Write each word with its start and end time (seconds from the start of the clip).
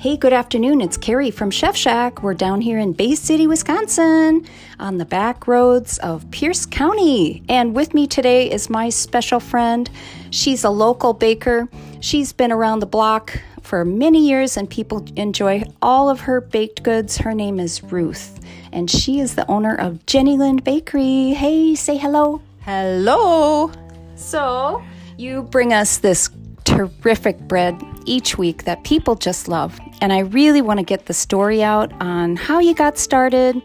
Hey, 0.00 0.16
good 0.16 0.32
afternoon. 0.32 0.80
It's 0.80 0.96
Carrie 0.96 1.32
from 1.32 1.50
Chef 1.50 1.74
Shack. 1.74 2.22
We're 2.22 2.32
down 2.32 2.60
here 2.60 2.78
in 2.78 2.92
Bay 2.92 3.16
City, 3.16 3.48
Wisconsin, 3.48 4.46
on 4.78 4.98
the 4.98 5.04
back 5.04 5.48
roads 5.48 5.98
of 5.98 6.30
Pierce 6.30 6.66
County. 6.66 7.42
And 7.48 7.74
with 7.74 7.94
me 7.94 8.06
today 8.06 8.48
is 8.48 8.70
my 8.70 8.90
special 8.90 9.40
friend. 9.40 9.90
She's 10.30 10.62
a 10.62 10.70
local 10.70 11.14
baker. 11.14 11.68
She's 11.98 12.32
been 12.32 12.52
around 12.52 12.78
the 12.78 12.86
block 12.86 13.40
for 13.60 13.84
many 13.84 14.24
years, 14.24 14.56
and 14.56 14.70
people 14.70 15.04
enjoy 15.16 15.64
all 15.82 16.08
of 16.08 16.20
her 16.20 16.40
baked 16.40 16.84
goods. 16.84 17.16
Her 17.16 17.34
name 17.34 17.58
is 17.58 17.82
Ruth, 17.82 18.38
and 18.70 18.88
she 18.88 19.18
is 19.18 19.34
the 19.34 19.50
owner 19.50 19.74
of 19.74 20.06
Jenny 20.06 20.36
Lind 20.36 20.62
Bakery. 20.62 21.30
Hey, 21.30 21.74
say 21.74 21.96
hello. 21.96 22.40
Hello. 22.60 23.72
So, 24.14 24.80
you 25.16 25.42
bring 25.42 25.72
us 25.72 25.98
this 25.98 26.30
terrific 26.64 27.40
bread 27.40 27.76
each 28.08 28.38
week 28.38 28.64
that 28.64 28.82
people 28.84 29.14
just 29.14 29.48
love. 29.48 29.78
And 30.00 30.12
I 30.12 30.20
really 30.20 30.62
want 30.62 30.78
to 30.78 30.84
get 30.84 31.06
the 31.06 31.14
story 31.14 31.62
out 31.62 31.92
on 32.00 32.36
how 32.36 32.58
you 32.58 32.74
got 32.74 32.98
started 32.98 33.60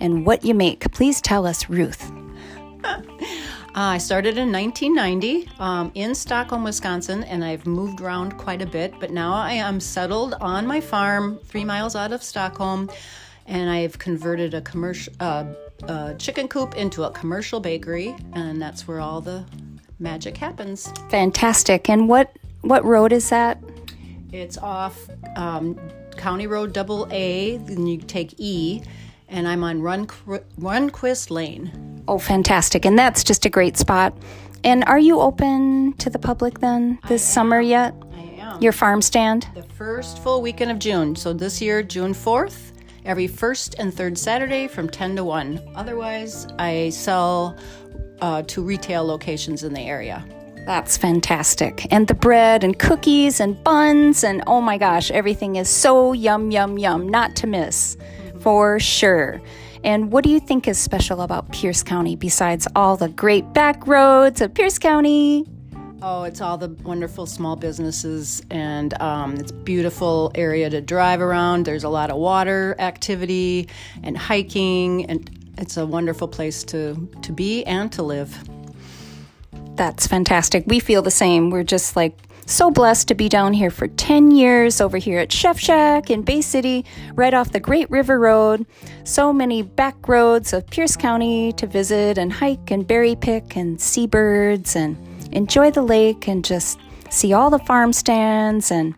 and 0.00 0.26
what 0.26 0.44
you 0.44 0.54
make. 0.54 0.90
Please 0.92 1.20
tell 1.20 1.46
us, 1.46 1.70
Ruth. 1.70 2.10
I 3.76 3.98
started 3.98 4.38
in 4.38 4.52
1990 4.52 5.48
um, 5.58 5.90
in 5.94 6.14
Stockholm, 6.14 6.62
Wisconsin, 6.62 7.24
and 7.24 7.44
I've 7.44 7.66
moved 7.66 8.00
around 8.00 8.38
quite 8.38 8.62
a 8.62 8.66
bit. 8.66 8.94
But 9.00 9.10
now 9.10 9.34
I 9.34 9.52
am 9.52 9.80
settled 9.80 10.34
on 10.34 10.64
my 10.64 10.80
farm, 10.80 11.38
three 11.44 11.64
miles 11.64 11.96
out 11.96 12.12
of 12.12 12.22
Stockholm, 12.22 12.88
and 13.46 13.68
I've 13.68 13.98
converted 13.98 14.54
a 14.54 14.60
commercial 14.60 15.12
uh, 15.20 16.14
chicken 16.14 16.46
coop 16.46 16.76
into 16.76 17.02
a 17.02 17.10
commercial 17.10 17.58
bakery, 17.58 18.14
and 18.34 18.62
that's 18.62 18.86
where 18.86 19.00
all 19.00 19.20
the 19.20 19.44
magic 19.98 20.36
happens. 20.36 20.92
Fantastic. 21.10 21.88
And 21.88 22.08
what 22.08 22.36
what 22.60 22.84
road 22.84 23.12
is 23.12 23.28
that? 23.30 23.58
It's 24.34 24.58
off 24.58 24.98
um, 25.36 25.78
County 26.16 26.48
Road 26.48 26.72
Double 26.72 27.06
A. 27.12 27.58
Then 27.58 27.86
you 27.86 27.98
take 27.98 28.34
E, 28.38 28.82
and 29.28 29.46
I'm 29.46 29.62
on 29.62 29.80
Run 29.80 30.08
Runquist 30.08 31.30
Lane. 31.30 32.02
Oh, 32.08 32.18
fantastic! 32.18 32.84
And 32.84 32.98
that's 32.98 33.22
just 33.22 33.46
a 33.46 33.48
great 33.48 33.76
spot. 33.76 34.12
And 34.64 34.82
are 34.86 34.98
you 34.98 35.20
open 35.20 35.92
to 35.98 36.10
the 36.10 36.18
public 36.18 36.58
then 36.58 36.98
this 37.06 37.22
summer 37.24 37.60
yet? 37.60 37.94
I 38.12 38.22
am. 38.40 38.60
Your 38.60 38.72
farm 38.72 39.02
stand? 39.02 39.46
The 39.54 39.62
first 39.62 40.20
full 40.20 40.42
weekend 40.42 40.72
of 40.72 40.80
June. 40.80 41.14
So 41.14 41.32
this 41.32 41.62
year, 41.62 41.84
June 41.84 42.12
4th, 42.12 42.72
every 43.04 43.28
first 43.28 43.76
and 43.78 43.94
third 43.94 44.18
Saturday 44.18 44.66
from 44.66 44.88
10 44.88 45.14
to 45.14 45.22
1. 45.22 45.60
Otherwise, 45.76 46.48
I 46.58 46.90
sell 46.90 47.56
uh, 48.20 48.42
to 48.42 48.62
retail 48.62 49.04
locations 49.04 49.62
in 49.62 49.72
the 49.72 49.82
area. 49.82 50.26
That's 50.66 50.96
fantastic. 50.96 51.86
And 51.92 52.06
the 52.06 52.14
bread 52.14 52.64
and 52.64 52.78
cookies 52.78 53.38
and 53.38 53.62
buns 53.62 54.24
and 54.24 54.42
oh 54.46 54.60
my 54.60 54.78
gosh, 54.78 55.10
everything 55.10 55.56
is 55.56 55.68
so 55.68 56.12
yum, 56.12 56.50
yum, 56.50 56.78
yum, 56.78 57.08
not 57.08 57.36
to 57.36 57.46
miss 57.46 57.96
for 58.40 58.80
sure. 58.80 59.42
And 59.84 60.10
what 60.10 60.24
do 60.24 60.30
you 60.30 60.40
think 60.40 60.66
is 60.66 60.78
special 60.78 61.20
about 61.20 61.52
Pierce 61.52 61.82
County 61.82 62.16
besides 62.16 62.66
all 62.74 62.96
the 62.96 63.08
great 63.10 63.52
back 63.52 63.86
roads 63.86 64.40
of 64.40 64.54
Pierce 64.54 64.78
County? 64.78 65.46
Oh, 66.00 66.24
it's 66.24 66.40
all 66.40 66.58
the 66.58 66.68
wonderful 66.82 67.24
small 67.24 67.56
businesses, 67.56 68.42
and 68.50 69.00
um, 69.00 69.36
it's 69.36 69.52
beautiful 69.52 70.32
area 70.34 70.68
to 70.68 70.82
drive 70.82 71.22
around. 71.22 71.64
There's 71.64 71.84
a 71.84 71.88
lot 71.88 72.10
of 72.10 72.16
water 72.18 72.76
activity 72.78 73.68
and 74.02 74.16
hiking, 74.16 75.06
and 75.06 75.30
it's 75.56 75.78
a 75.78 75.86
wonderful 75.86 76.28
place 76.28 76.64
to 76.64 77.08
to 77.22 77.32
be 77.32 77.64
and 77.64 77.90
to 77.92 78.02
live. 78.02 78.38
That's 79.76 80.06
fantastic. 80.06 80.64
We 80.66 80.80
feel 80.80 81.02
the 81.02 81.10
same. 81.10 81.50
We're 81.50 81.64
just 81.64 81.96
like 81.96 82.16
so 82.46 82.70
blessed 82.70 83.08
to 83.08 83.14
be 83.14 83.28
down 83.28 83.54
here 83.54 83.70
for 83.70 83.88
10 83.88 84.30
years 84.30 84.80
over 84.80 84.98
here 84.98 85.18
at 85.18 85.32
Chef 85.32 85.58
Shack 85.58 86.10
in 86.10 86.22
Bay 86.22 86.40
City, 86.42 86.84
right 87.14 87.32
off 87.32 87.52
the 87.52 87.60
Great 87.60 87.90
River 87.90 88.18
Road. 88.18 88.66
So 89.04 89.32
many 89.32 89.62
back 89.62 90.08
roads 90.08 90.52
of 90.52 90.66
Pierce 90.68 90.96
County 90.96 91.52
to 91.52 91.66
visit 91.66 92.18
and 92.18 92.32
hike 92.32 92.70
and 92.70 92.86
berry 92.86 93.16
pick 93.16 93.56
and 93.56 93.80
see 93.80 94.06
birds 94.06 94.76
and 94.76 94.96
enjoy 95.32 95.70
the 95.70 95.82
lake 95.82 96.28
and 96.28 96.44
just 96.44 96.78
see 97.10 97.32
all 97.32 97.50
the 97.50 97.58
farm 97.60 97.92
stands 97.92 98.70
and 98.70 98.94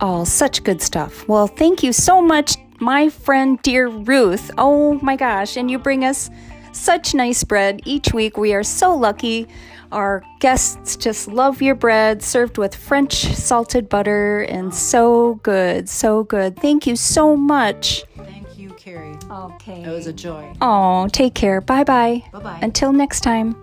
all 0.00 0.24
such 0.24 0.62
good 0.62 0.80
stuff. 0.80 1.26
Well, 1.28 1.46
thank 1.46 1.82
you 1.82 1.92
so 1.92 2.22
much, 2.22 2.56
my 2.78 3.08
friend, 3.08 3.60
dear 3.62 3.88
Ruth. 3.88 4.50
Oh 4.58 4.98
my 5.02 5.16
gosh, 5.16 5.56
and 5.56 5.70
you 5.70 5.78
bring 5.78 6.04
us 6.04 6.30
such 6.76 7.14
nice 7.14 7.42
bread 7.44 7.80
each 7.84 8.12
week. 8.12 8.36
We 8.36 8.54
are 8.54 8.62
so 8.62 8.94
lucky. 8.94 9.48
Our 9.92 10.22
guests 10.40 10.96
just 10.96 11.28
love 11.28 11.62
your 11.62 11.74
bread 11.74 12.22
served 12.22 12.58
with 12.58 12.74
French 12.74 13.14
salted 13.34 13.88
butter 13.88 14.42
and 14.42 14.74
so 14.74 15.34
good, 15.42 15.88
so 15.88 16.24
good. 16.24 16.56
Thank 16.58 16.86
you 16.86 16.96
so 16.96 17.36
much. 17.36 18.04
Thank 18.16 18.58
you, 18.58 18.70
Carrie. 18.70 19.16
Okay. 19.30 19.82
It 19.84 19.88
was 19.88 20.06
a 20.06 20.12
joy. 20.12 20.52
Oh, 20.60 21.08
take 21.12 21.34
care. 21.34 21.60
Bye 21.60 21.84
bye. 21.84 22.24
Bye 22.32 22.40
bye. 22.40 22.58
Until 22.62 22.92
next 22.92 23.20
time. 23.20 23.56